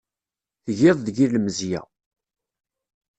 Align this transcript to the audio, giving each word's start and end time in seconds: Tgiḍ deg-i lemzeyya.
Tgiḍ 0.65 0.97
deg-i 1.01 1.27
lemzeyya. 1.33 1.81